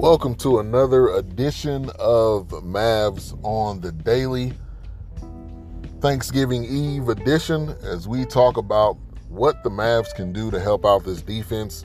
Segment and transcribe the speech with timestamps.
[0.00, 4.54] Welcome to another edition of Mavs on the Daily
[6.00, 8.96] Thanksgiving Eve edition as we talk about
[9.28, 11.84] what the Mavs can do to help out this defense.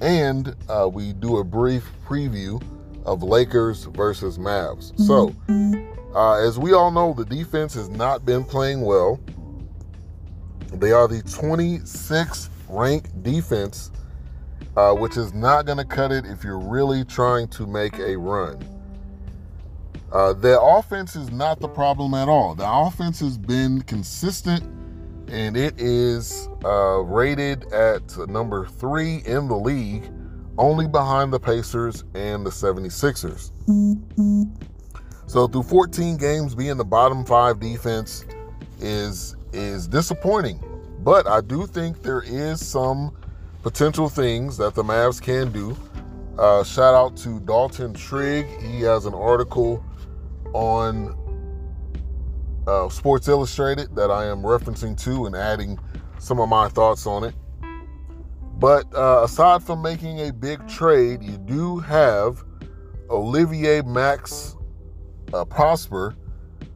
[0.00, 2.62] And uh, we do a brief preview
[3.04, 4.98] of Lakers versus Mavs.
[4.98, 5.34] So,
[6.14, 9.20] uh, as we all know, the defense has not been playing well.
[10.72, 13.90] They are the 26th ranked defense
[14.76, 18.16] uh, which is not going to cut it if you're really trying to make a
[18.16, 18.58] run.
[20.12, 22.54] Uh, the offense is not the problem at all.
[22.54, 24.62] The offense has been consistent
[25.28, 30.10] and it is uh, rated at number three in the league,
[30.58, 33.50] only behind the Pacers and the 76ers.
[35.26, 38.24] So through 14 games, being the bottom five defense
[38.80, 40.62] is is disappointing.
[41.00, 43.16] But I do think there is some
[43.64, 45.74] potential things that the Mavs can do.
[46.38, 48.46] Uh, shout out to Dalton Trigg.
[48.60, 49.82] He has an article
[50.52, 51.16] on
[52.66, 55.78] uh, Sports Illustrated that I am referencing to and adding
[56.18, 57.34] some of my thoughts on it.
[58.58, 62.44] But uh, aside from making a big trade, you do have
[63.08, 64.56] Olivier Max
[65.32, 66.14] uh, Prosper,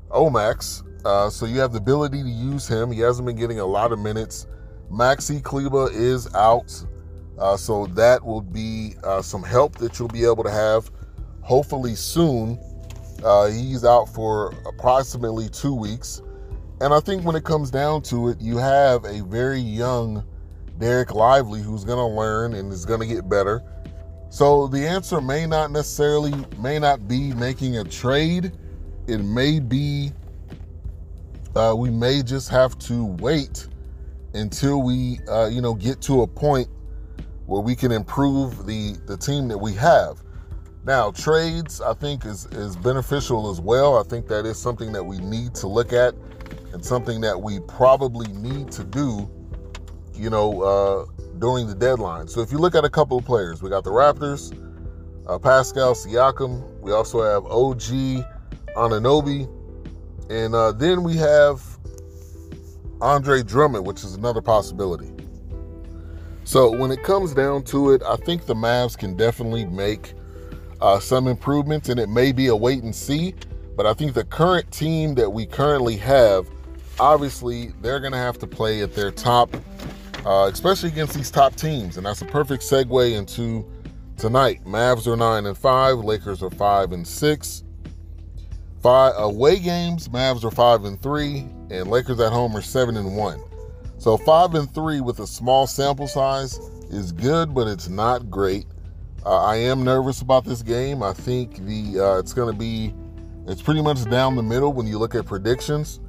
[0.08, 0.84] Omax.
[1.04, 2.90] Uh, so you have the ability to use him.
[2.90, 4.46] He hasn't been getting a lot of minutes
[4.90, 6.84] Maxi Kleber is out.
[7.38, 10.90] Uh, so that will be uh, some help that you'll be able to have
[11.42, 12.58] hopefully soon.
[13.24, 16.20] Uh, he's out for approximately two weeks.
[16.80, 20.24] And I think when it comes down to it, you have a very young
[20.78, 23.62] Dereck Lively who's going to learn and is going to get better.
[24.30, 28.52] So the answer may not necessarily, may not be making a trade.
[29.06, 30.12] It may be,
[31.56, 33.68] uh, we may just have to wait
[34.34, 36.68] until we, uh, you know, get to a point
[37.46, 40.22] where we can improve the the team that we have.
[40.84, 43.98] Now, trades I think is is beneficial as well.
[43.98, 46.14] I think that is something that we need to look at
[46.72, 49.28] and something that we probably need to do,
[50.14, 51.06] you know, uh,
[51.38, 52.28] during the deadline.
[52.28, 54.52] So if you look at a couple of players, we got the Raptors,
[55.26, 56.80] uh, Pascal Siakam.
[56.80, 58.24] We also have OG
[58.76, 59.48] Anunoby,
[60.30, 61.77] and uh, then we have
[63.00, 65.12] Andre Drummond, which is another possibility.
[66.44, 70.14] So when it comes down to it, I think the Mavs can definitely make
[70.80, 73.34] uh, some improvements, and it may be a wait and see.
[73.76, 76.48] But I think the current team that we currently have,
[76.98, 79.54] obviously, they're going to have to play at their top,
[80.24, 83.70] uh, especially against these top teams, and that's a perfect segue into
[84.16, 84.64] tonight.
[84.64, 87.62] Mavs are nine and five, Lakers are five and six.
[88.82, 93.16] Five away games, Mavs are five and three, and Lakers at home are seven and
[93.16, 93.40] one.
[93.98, 96.58] So five and three with a small sample size
[96.90, 98.66] is good, but it's not great.
[99.26, 101.02] Uh, I am nervous about this game.
[101.02, 102.94] I think the uh, it's going to be
[103.48, 106.00] it's pretty much down the middle when you look at predictions,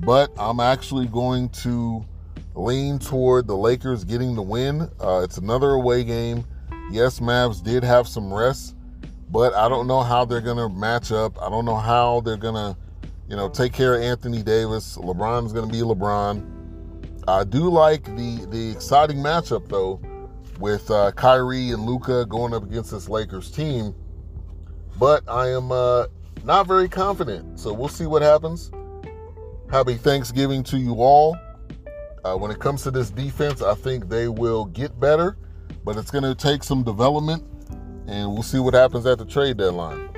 [0.00, 2.04] but I'm actually going to
[2.54, 4.90] lean toward the Lakers getting the win.
[5.00, 6.44] Uh, it's another away game.
[6.90, 8.75] Yes, Mavs did have some rest,
[9.30, 11.40] but I don't know how they're going to match up.
[11.42, 12.76] I don't know how they're going to,
[13.28, 14.96] you know, take care of Anthony Davis.
[14.96, 16.52] LeBron's going to be LeBron.
[17.28, 20.00] I do like the the exciting matchup though,
[20.60, 23.94] with uh, Kyrie and Luka going up against this Lakers team.
[24.96, 26.06] But I am uh,
[26.44, 27.58] not very confident.
[27.58, 28.70] So we'll see what happens.
[29.70, 31.36] Happy Thanksgiving to you all.
[32.24, 35.36] Uh, when it comes to this defense, I think they will get better,
[35.84, 37.44] but it's going to take some development
[38.06, 40.10] and we'll see what happens at the trade deadline.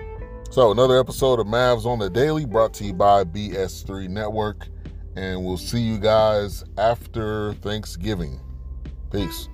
[0.50, 4.68] So, another episode of Mavs on the Daily brought to you by BS3 Network,
[5.14, 8.40] and we'll see you guys after Thanksgiving.
[9.12, 9.48] Peace.